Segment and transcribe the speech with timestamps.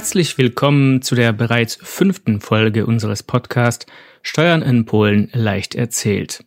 [0.00, 3.84] Herzlich willkommen zu der bereits fünften Folge unseres Podcasts
[4.22, 6.42] Steuern in Polen leicht erzählt.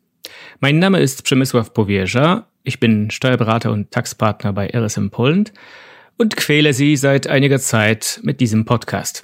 [0.59, 5.53] Mein Name ist Przemysław Powierza, ich bin Steuerberater und Taxpartner bei RSM Poland
[6.17, 9.23] und quäle Sie seit einiger Zeit mit diesem Podcast.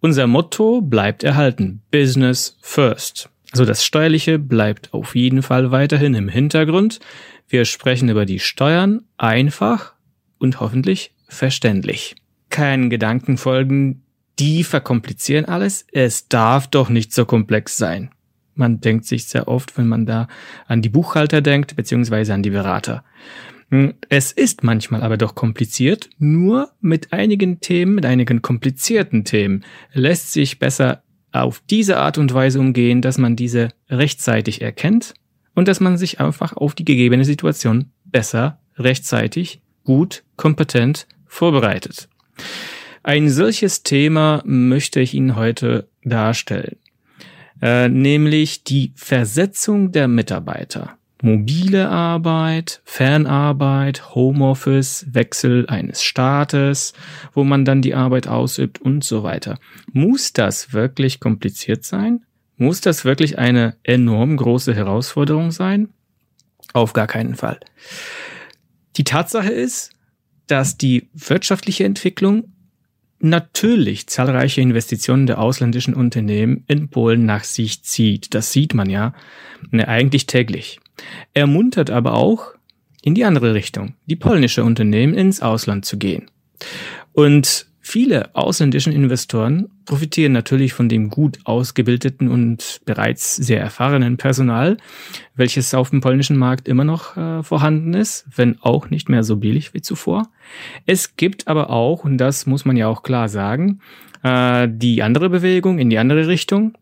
[0.00, 3.28] Unser Motto bleibt erhalten, Business First.
[3.52, 7.00] Also das Steuerliche bleibt auf jeden Fall weiterhin im Hintergrund.
[7.50, 9.92] Wir sprechen über die Steuern einfach
[10.38, 12.16] und hoffentlich verständlich
[12.50, 14.02] keinen Gedanken folgen,
[14.38, 15.86] die verkomplizieren alles.
[15.92, 18.10] Es darf doch nicht so komplex sein.
[18.54, 20.28] Man denkt sich sehr oft, wenn man da
[20.66, 23.04] an die Buchhalter denkt, beziehungsweise an die Berater.
[23.70, 29.64] Hm, es ist manchmal aber doch kompliziert, nur mit einigen Themen, mit einigen komplizierten Themen
[29.92, 35.14] lässt sich besser auf diese Art und Weise umgehen, dass man diese rechtzeitig erkennt
[35.54, 42.09] und dass man sich einfach auf die gegebene Situation besser, rechtzeitig, gut, kompetent vorbereitet.
[43.02, 46.76] Ein solches Thema möchte ich Ihnen heute darstellen,
[47.62, 50.96] äh, nämlich die Versetzung der Mitarbeiter.
[51.22, 56.94] Mobile Arbeit, Fernarbeit, Homeoffice, Wechsel eines Staates,
[57.34, 59.58] wo man dann die Arbeit ausübt und so weiter.
[59.92, 62.24] Muss das wirklich kompliziert sein?
[62.56, 65.88] Muss das wirklich eine enorm große Herausforderung sein?
[66.72, 67.60] Auf gar keinen Fall.
[68.96, 69.92] Die Tatsache ist,
[70.50, 72.52] dass die wirtschaftliche Entwicklung
[73.20, 78.34] natürlich zahlreiche Investitionen der ausländischen Unternehmen in Polen nach sich zieht.
[78.34, 79.12] Das sieht man ja
[79.70, 80.80] ne, eigentlich täglich.
[81.34, 82.54] Ermuntert aber auch
[83.02, 86.30] in die andere Richtung, die polnische Unternehmen ins Ausland zu gehen.
[87.12, 94.76] Und Viele ausländischen Investoren profitieren natürlich von dem gut ausgebildeten und bereits sehr erfahrenen Personal,
[95.34, 99.38] welches auf dem polnischen Markt immer noch äh, vorhanden ist, wenn auch nicht mehr so
[99.38, 100.28] billig wie zuvor.
[100.86, 103.80] Es gibt aber auch, und das muss man ja auch klar sagen,
[104.22, 106.78] äh, die andere Bewegung in die andere Richtung,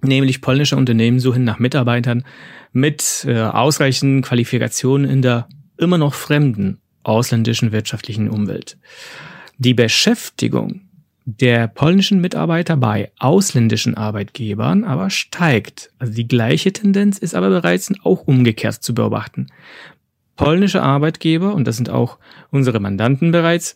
[0.00, 2.22] nämlich polnische Unternehmen suchen nach Mitarbeitern
[2.70, 8.78] mit äh, ausreichenden Qualifikationen in der immer noch fremden ausländischen wirtschaftlichen Umwelt.
[9.60, 10.80] Die Beschäftigung
[11.26, 15.90] der polnischen Mitarbeiter bei ausländischen Arbeitgebern aber steigt.
[15.98, 19.48] Also die gleiche Tendenz ist aber bereits auch umgekehrt zu beobachten.
[20.34, 22.16] Polnische Arbeitgeber, und das sind auch
[22.50, 23.74] unsere Mandanten bereits,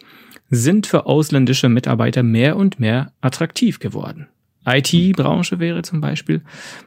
[0.48, 4.28] sind für ausländische Mitarbeiter mehr und mehr attraktiv geworden.
[4.64, 6.40] IT-Branche wäre zum Beispiel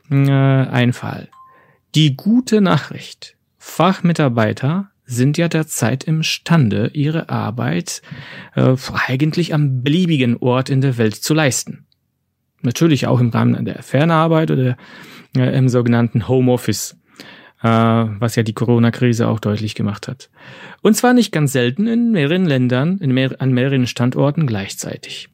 [0.09, 1.30] äh, ein Fall.
[1.94, 3.36] Die gute Nachricht.
[3.59, 8.01] Fachmitarbeiter sind ja derzeit imstande, ihre Arbeit
[8.56, 8.75] äh,
[9.07, 11.88] eigentlich am beliebigen Ort in der Welt zu leisten.
[12.62, 14.78] Natürlich auch im Rahmen der Fernarbeit oder
[15.35, 16.97] äh, im sogenannten Homeoffice,
[17.63, 20.29] äh, was ja die Corona-Krise auch deutlich gemacht hat.
[20.81, 25.29] Und zwar nicht ganz selten in mehreren Ländern, in mehr, an mehreren Standorten gleichzeitig.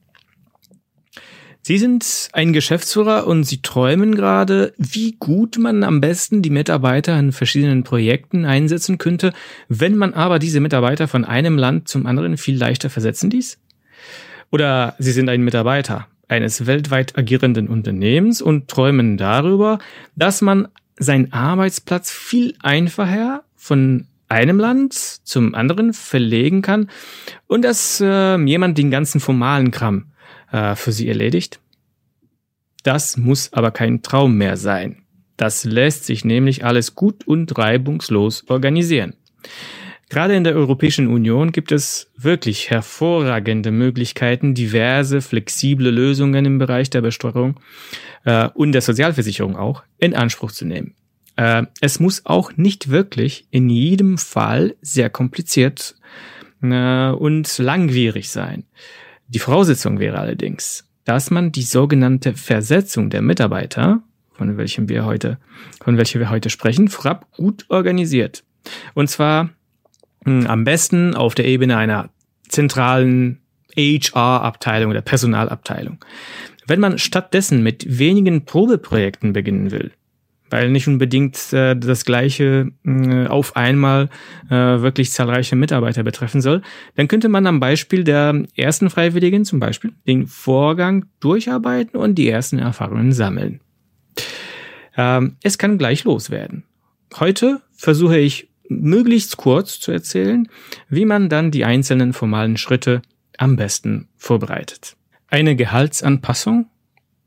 [1.65, 7.17] Sie sind ein Geschäftsführer und Sie träumen gerade, wie gut man am besten die Mitarbeiter
[7.17, 9.31] in verschiedenen Projekten einsetzen könnte,
[9.69, 13.59] wenn man aber diese Mitarbeiter von einem Land zum anderen viel leichter versetzen ließ?
[14.51, 19.79] Oder Sie sind ein Mitarbeiter eines weltweit agierenden Unternehmens und träumen darüber,
[20.17, 26.89] dass man seinen Arbeitsplatz viel einfacher von einem Land zum anderen verlegen kann
[27.47, 30.07] und dass äh, jemand den ganzen formalen Kram
[30.53, 31.59] äh, für sie erledigt.
[32.83, 35.03] Das muss aber kein Traum mehr sein.
[35.35, 39.15] Das lässt sich nämlich alles gut und reibungslos organisieren.
[40.09, 46.91] Gerade in der Europäischen Union gibt es wirklich hervorragende Möglichkeiten, diverse flexible Lösungen im Bereich
[46.91, 47.59] der Besteuerung
[48.25, 50.93] äh, und der Sozialversicherung auch in Anspruch zu nehmen.
[51.35, 55.95] Äh, es muss auch nicht wirklich in jedem Fall sehr kompliziert
[56.61, 58.65] äh, und langwierig sein.
[59.33, 65.39] Die Voraussetzung wäre allerdings, dass man die sogenannte Versetzung der Mitarbeiter, von welchem wir heute,
[65.83, 68.43] von welcher wir heute sprechen, vorab gut organisiert.
[68.93, 69.45] Und zwar
[70.25, 72.09] mh, hm, am besten auf der Ebene einer
[72.47, 73.39] zentralen
[73.75, 76.05] HR-Abteilung oder Personalabteilung.
[76.67, 79.93] Wenn man stattdessen mit wenigen Probeprojekten beginnen will,
[80.53, 84.09] weil nicht unbedingt äh, das gleiche äh, auf einmal
[84.51, 86.61] äh, wirklich zahlreiche Mitarbeiter betreffen soll,
[86.95, 92.29] dann könnte man am Beispiel der ersten Freiwilligen zum Beispiel den Vorgang durcharbeiten und die
[92.29, 93.61] ersten Erfahrungen sammeln.
[94.95, 96.65] Ähm, es kann gleich loswerden.
[97.19, 100.47] Heute versuche ich möglichst kurz zu erzählen,
[100.87, 103.01] wie man dann die einzelnen formalen Schritte
[103.39, 104.97] am besten vorbereitet.
[105.29, 106.67] Eine Gehaltsanpassung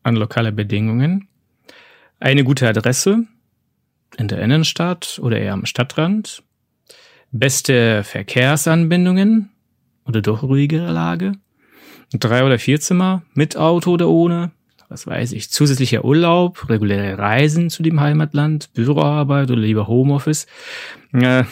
[0.05, 1.27] an lokale Bedingungen
[2.19, 3.27] eine gute Adresse
[4.17, 6.43] in der Innenstadt oder eher am Stadtrand.
[7.33, 9.51] Beste Verkehrsanbindungen
[10.07, 11.33] oder doch ruhigere Lage.
[12.13, 14.53] drei oder vier Zimmer mit Auto oder ohne,
[14.89, 20.47] was weiß ich, zusätzlicher Urlaub, reguläre Reisen zu dem Heimatland, Büroarbeit oder lieber Homeoffice.
[21.13, 21.45] Äh,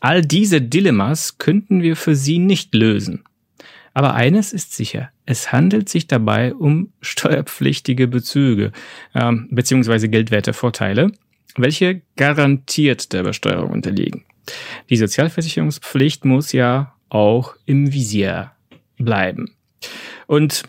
[0.00, 3.24] all diese Dilemmas könnten wir für Sie nicht lösen.
[3.94, 8.72] Aber eines ist sicher, es handelt sich dabei um steuerpflichtige Bezüge
[9.14, 11.12] ähm, beziehungsweise Geldwertevorteile,
[11.56, 14.24] welche garantiert der Besteuerung unterliegen.
[14.90, 18.52] Die Sozialversicherungspflicht muss ja auch im Visier
[18.96, 19.54] bleiben.
[20.26, 20.62] Und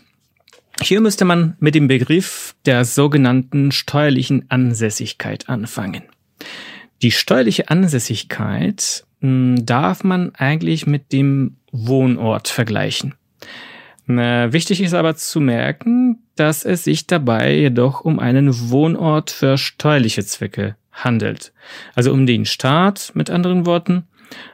[0.82, 6.02] hier müsste man mit dem Begriff der sogenannten steuerlichen Ansässigkeit anfangen.
[7.02, 13.14] Die steuerliche Ansässigkeit hm, darf man eigentlich mit dem Wohnort vergleichen.
[14.06, 20.24] Wichtig ist aber zu merken, dass es sich dabei jedoch um einen Wohnort für steuerliche
[20.24, 21.52] Zwecke handelt.
[21.94, 24.04] Also um den Staat, mit anderen Worten,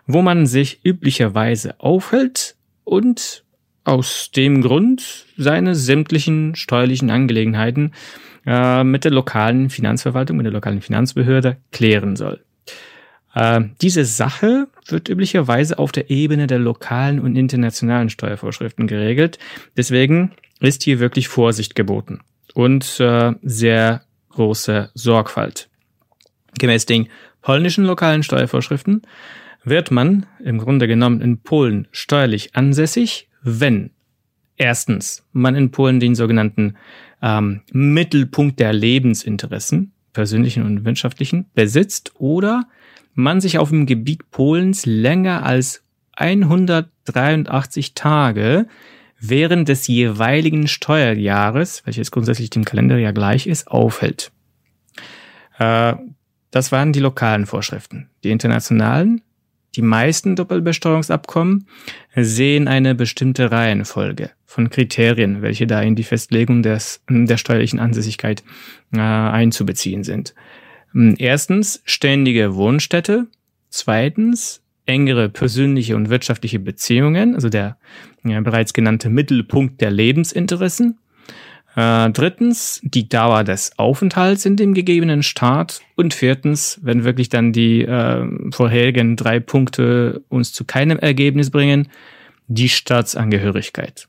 [0.07, 3.45] wo man sich üblicherweise aufhält und
[3.85, 7.93] aus dem Grund seine sämtlichen steuerlichen Angelegenheiten
[8.47, 12.45] äh, mit der lokalen Finanzverwaltung, mit der lokalen Finanzbehörde klären soll.
[13.35, 19.39] Äh, diese Sache wird üblicherweise auf der Ebene der lokalen und internationalen Steuervorschriften geregelt.
[19.77, 22.21] Deswegen ist hier wirklich Vorsicht geboten
[22.55, 25.69] und äh, sehr große Sorgfalt.
[26.59, 27.09] Gemäß den
[27.43, 29.03] polnischen lokalen Steuervorschriften
[29.65, 33.91] wird man im Grunde genommen in Polen steuerlich ansässig, wenn
[34.57, 36.77] erstens man in Polen den sogenannten
[37.23, 42.67] ähm, Mittelpunkt der Lebensinteressen, persönlichen und wirtschaftlichen, besitzt oder
[43.23, 45.85] man sich auf dem Gebiet Polens länger als
[46.17, 48.67] 183 Tage
[49.21, 54.33] während des jeweiligen Steuerjahres, welches grundsätzlich dem Kalenderjahr gleich ist, aufhält.
[55.59, 55.95] Äh,
[56.51, 58.09] das waren die lokalen Vorschriften.
[58.25, 59.23] Die internationalen,
[59.77, 61.69] die meisten Doppelbesteuerungsabkommen
[62.17, 68.43] sehen eine bestimmte Reihenfolge von Kriterien, welche da in die Festlegung des, der steuerlichen Ansässigkeit
[68.93, 70.35] äh, einzubeziehen sind.
[70.93, 73.27] Hm, erstens ständige Wohnstätte.
[73.69, 77.77] Zweitens engere persönliche und wirtschaftliche Beziehungen, also der
[78.25, 80.99] ja, bereits genannte Mittelpunkt der Lebensinteressen.
[81.77, 85.83] Äh, drittens die Dauer des Aufenthalts in dem gegebenen Staat.
[85.95, 91.89] Und viertens, wenn wirklich dann die äh, vorherigen drei Punkte uns zu keinem Ergebnis bringen,
[92.49, 94.09] die Staatsangehörigkeit.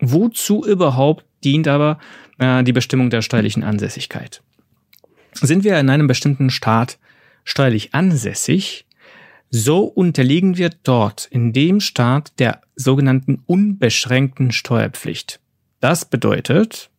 [0.00, 1.98] Wozu überhaupt dient aber
[2.38, 4.42] äh, die Bestimmung der steuerlichen Ansässigkeit?
[5.40, 6.98] Sind wir in einem bestimmten Staat
[7.44, 8.86] steuerlich ansässig,
[9.50, 15.40] so unterliegen wir dort in dem Staat der sogenannten unbeschränkten Steuerpflicht.
[15.80, 16.90] Das bedeutet,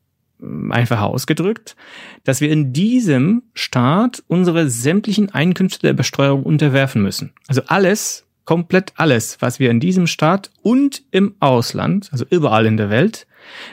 [0.70, 1.76] einfach ausgedrückt,
[2.24, 7.34] dass wir in diesem Staat unsere sämtlichen Einkünfte der Besteuerung unterwerfen müssen.
[7.48, 12.78] Also alles, komplett alles, was wir in diesem Staat und im Ausland, also überall in
[12.78, 13.28] der Welt,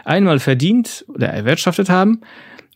[0.04, 2.20] einmal verdient oder erwirtschaftet haben,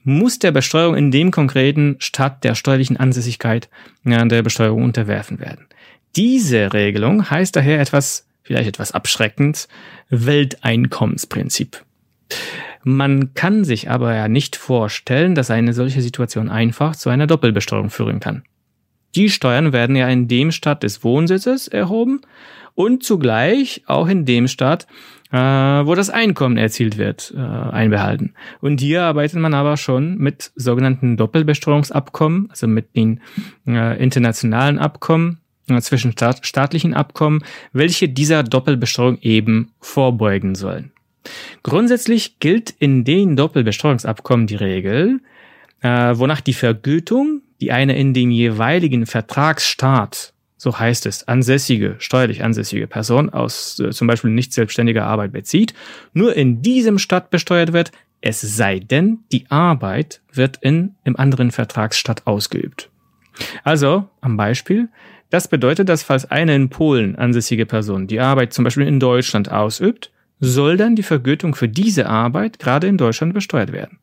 [0.03, 3.69] muss der Besteuerung in dem konkreten Staat der steuerlichen Ansässigkeit
[4.05, 5.67] ja, der Besteuerung unterwerfen werden.
[6.17, 9.69] Diese Regelung heißt daher etwas, vielleicht etwas abschreckend,
[10.09, 11.85] Welteinkommensprinzip.
[12.83, 17.91] Man kann sich aber ja nicht vorstellen, dass eine solche Situation einfach zu einer Doppelbesteuerung
[17.91, 18.43] führen kann.
[19.15, 22.23] Die Steuern werden ja in dem Staat des Wohnsitzes erhoben
[22.75, 24.87] und zugleich auch in dem Staat,
[25.33, 28.35] äh, wo das Einkommen erzielt wird, äh, einbehalten.
[28.61, 33.21] Und hier arbeitet man aber schon mit sogenannten Doppelbesteuerungsabkommen, also mit den
[33.67, 40.93] äh, internationalen Abkommen, äh, zwischen staat staatlichen Abkommen, welche dieser Doppelbesteuerung eben vorbeugen sollen.
[41.63, 45.21] Grundsätzlich gilt in den Doppelbesteuerungsabkommen die Regel,
[45.83, 52.45] äh, wonach die Vergütung, die eine in dem jeweiligen Vertragsstaat so heißt es, ansässige, steuerlich
[52.45, 55.73] ansässige Person aus äh, zum Beispiel nicht selbstständiger Arbeit bezieht,
[56.13, 61.51] nur in diesem Stadt besteuert wird, es sei denn, die Arbeit wird in im anderen
[61.51, 62.91] Vertragsstaat ausgeübt.
[63.65, 64.91] Also, am Beispiel,
[65.31, 69.51] das bedeutet, dass falls eine in Polen ansässige Person die Arbeit zum Beispiel in Deutschland
[69.51, 73.99] ausübt, soll dann die Vergütung für diese Arbeit gerade in Deutschland besteuert werden.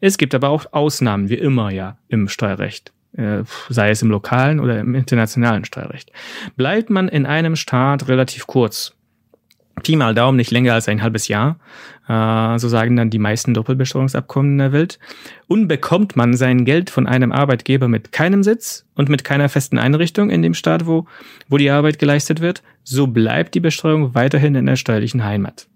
[0.00, 2.94] Es gibt aber auch Ausnahmen, wie immer ja im Steuerrecht.
[3.16, 6.10] Äh, sei es im lokalen oder im internationalen Steuerrecht.
[6.56, 8.94] Bleibt man in einem Staat relativ kurz,
[9.82, 11.58] Pi mal Daumen nicht länger als ein halbes Jahr,
[12.08, 14.98] äh, so sagen dann die meisten Doppelbesteuerungsabkommen in der Welt,
[15.46, 19.78] und bekommt man sein Geld von einem Arbeitgeber mit keinem Sitz und mit keiner festen
[19.78, 21.06] Einrichtung in dem Staat, wo,
[21.48, 25.66] wo die Arbeit geleistet wird, so bleibt die Besteuerung weiterhin in der steuerlichen Heimat.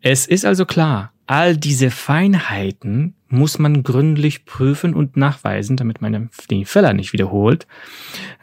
[0.00, 6.30] Es ist also klar, all diese Feinheiten muss man gründlich prüfen und nachweisen, damit man
[6.50, 7.66] den Fehler nicht wiederholt,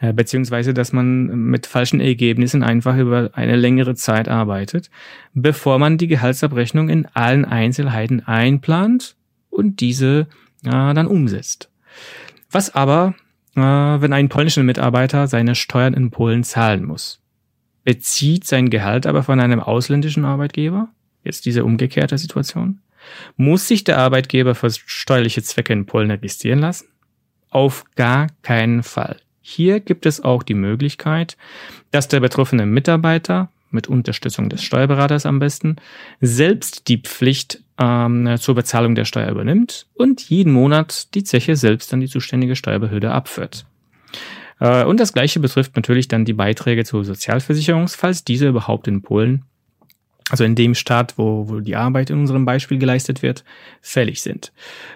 [0.00, 4.90] äh, beziehungsweise dass man mit falschen Ergebnissen einfach über eine längere Zeit arbeitet,
[5.32, 9.16] bevor man die Gehaltsabrechnung in allen Einzelheiten einplant
[9.48, 10.26] und diese
[10.64, 11.70] äh, dann umsetzt.
[12.50, 13.14] Was aber,
[13.54, 17.20] äh, wenn ein polnischer Mitarbeiter seine Steuern in Polen zahlen muss?
[17.84, 20.88] Bezieht sein Gehalt aber von einem ausländischen Arbeitgeber?
[21.24, 22.80] Jetzt diese umgekehrte Situation.
[23.36, 26.88] Muss sich der Arbeitgeber für steuerliche Zwecke in Polen registrieren lassen?
[27.50, 29.16] Auf gar keinen Fall.
[29.40, 31.36] Hier gibt es auch die Möglichkeit,
[31.90, 35.76] dass der betroffene Mitarbeiter mit Unterstützung des Steuerberaters am besten
[36.20, 41.92] selbst die Pflicht ähm, zur Bezahlung der Steuer übernimmt und jeden Monat die Zeche selbst
[41.94, 43.66] an die zuständige Steuerbehörde abführt.
[44.60, 49.02] Äh, und das gleiche betrifft natürlich dann die Beiträge zur Sozialversicherung, falls diese überhaupt in
[49.02, 49.44] Polen
[50.30, 53.44] also in dem Staat, wo, wo die Arbeit in unserem Beispiel geleistet wird,
[53.80, 54.52] fällig sind.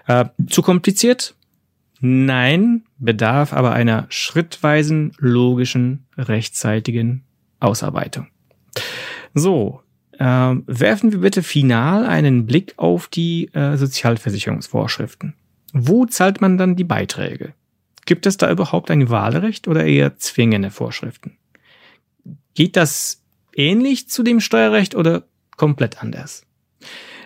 [0.06, 1.34] Äh, zu kompliziert?
[2.00, 7.24] Nein, bedarf aber einer schrittweisen, logischen, rechtzeitigen
[7.60, 8.28] Ausarbeitung.
[9.32, 9.80] So,
[10.18, 15.34] äh, werfen wir bitte final einen Blick auf die äh, Sozialversicherungsvorschriften.
[15.72, 17.54] Wo zahlt man dann die Beiträge?
[18.06, 21.36] Gibt es da überhaupt ein Wahlrecht oder eher zwingende Vorschriften?
[22.54, 23.23] Geht das
[23.56, 25.24] ähnlich zu dem Steuerrecht oder
[25.56, 26.46] komplett anders?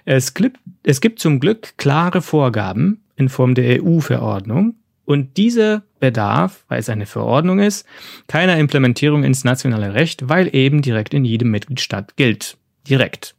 [0.05, 6.65] Es gibt, es gibt zum Glück klare Vorgaben in Form der EU-Verordnung und diese bedarf,
[6.69, 7.87] weil es eine Verordnung ist,
[8.27, 12.59] keiner Implementierung ins nationale Recht, weil eben direkt in jedem Mitgliedstaat gilt.
[12.87, 13.35] Direkt.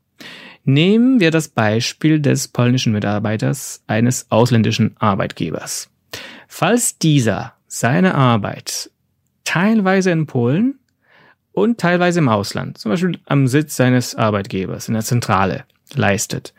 [0.63, 5.89] Nehmen wir das Beispiel des polnischen Mitarbeiters eines ausländischen Arbeitgebers.
[6.47, 8.91] Falls dieser seine Arbeit
[9.43, 10.78] teilweise in Polen
[11.61, 15.63] und teilweise im Ausland, zum Beispiel am Sitz seines Arbeitgebers in der Zentrale,
[15.95, 16.53] leistet,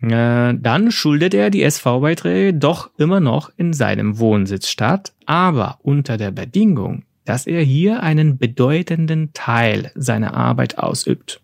[0.00, 6.30] äh, dann schuldet er die SV-Beiträge doch immer noch in seinem Wohnsitzstaat, aber unter der
[6.30, 11.40] Bedingung, dass er hier einen bedeutenden Teil seiner Arbeit ausübt.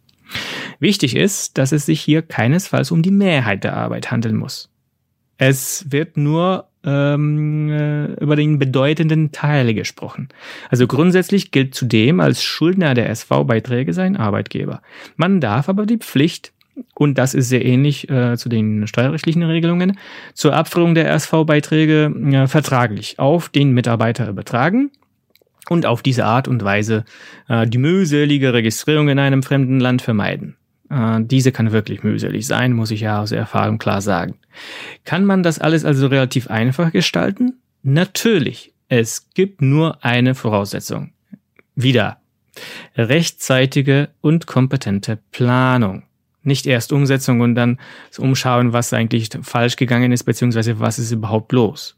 [0.79, 4.71] Wichtig ist, dass es sich hier keinesfalls um die Mehrheit der Arbeit handeln muss.
[5.39, 10.29] Es wird nur ähm, äh, über den bedeutenden Teil gesprochen.
[10.71, 14.81] Also grundsätzlich gilt zudem als Schuldner der SV-Beiträge sein Arbeitgeber.
[15.17, 16.53] Man darf aber die Pflicht,
[16.95, 19.99] und das ist sehr ähnlich äh, zu den steuerrechtlichen Regelungen,
[20.35, 24.91] zur Abführung der SV-Beiträge äh, vertraglich auf den Mitarbeiter übertragen
[25.69, 27.05] und auf diese Art und Weise
[27.49, 30.57] äh, die mühselige Registrierung in einem fremden Land vermeiden.
[30.89, 34.35] Äh, diese kann wirklich mühselig sein, muss ich ja aus Erfahrung klar sagen.
[35.05, 37.61] Kann man das alles also relativ einfach gestalten?
[37.83, 38.73] Natürlich.
[38.89, 41.13] Es gibt nur eine Voraussetzung.
[41.75, 42.21] Wieder.
[42.97, 46.03] Rechtzeitige und kompetente Planung.
[46.43, 47.79] Nicht erst Umsetzung und dann
[48.19, 51.97] umschauen, was eigentlich falsch gegangen ist, beziehungsweise was ist überhaupt los.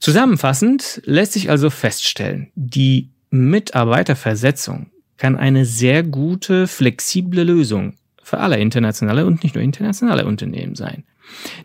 [0.00, 8.58] Zusammenfassend lässt sich also feststellen, die Mitarbeiterversetzung kann eine sehr gute, flexible Lösung für alle
[8.58, 11.04] internationale und nicht nur internationale Unternehmen sein.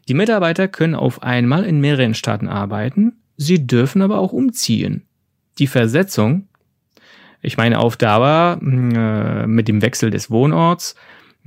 [0.08, 5.04] Die Mitarbeiter können auf einmal in mehreren Staaten arbeiten, sie dürfen aber auch umziehen.
[5.60, 6.48] Die Versetzung,
[7.42, 10.96] ich meine auf Dauer äh, mit dem Wechsel des Wohnorts,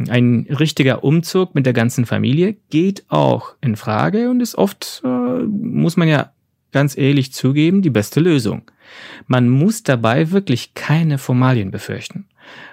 [0.08, 5.08] ein richtiger Umzug mit der ganzen Familie geht auch in Frage und ist oft, äh,
[5.08, 6.32] muss man ja
[6.70, 8.70] ganz ehrlich zugeben, die beste Lösung.
[9.26, 12.28] Man muss dabei wirklich keine Formalien befürchten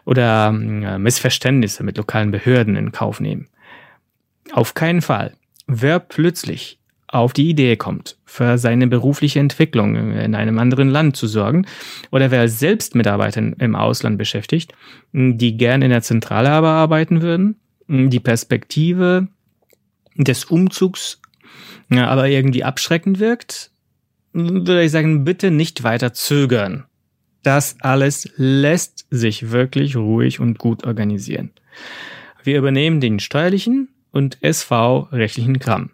[0.06, 3.48] oder äh, Missverständnisse mit lokalen Behörden in Kauf nehmen.
[4.52, 5.34] Auf keinen Fall.
[5.68, 11.28] Wer plötzlich auf die Idee kommt, für seine berufliche Entwicklung in einem anderen Land zu
[11.28, 11.66] sorgen,
[12.12, 14.74] oder wer selbst Mitarbeiter im Ausland beschäftigt,
[15.14, 17.56] die gern in der Zentrale aber arbeiten würden,
[17.88, 19.28] die Perspektive
[20.16, 21.22] des Umzugs
[21.90, 23.72] aber irgendwie abschreckend wirkt,
[24.34, 26.86] würde ich sagen, bitte nicht weiter zögern.
[27.44, 31.52] Das alles lässt sich wirklich ruhig und gut organisieren.
[32.44, 35.92] Wir übernehmen den steuerlichen und SV-rechtlichen Kram.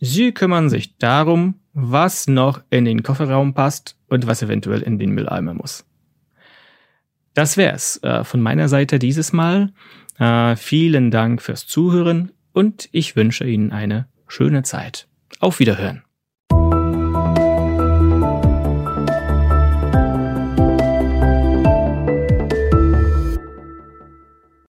[0.00, 5.10] Sie kümmern sich darum, was noch in den Kofferraum passt und was eventuell in den
[5.10, 5.84] Mülleimer muss.
[7.34, 9.74] Das wär's äh, von meiner Seite dieses Mal.
[10.18, 15.06] Äh, vielen Dank fürs Zuhören und ich wünsche Ihnen eine schöne Zeit.
[15.38, 16.02] Auf Wiederhören.